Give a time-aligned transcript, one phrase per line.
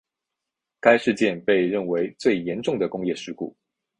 [0.79, 3.55] 该事件被认为最严重的工业事故。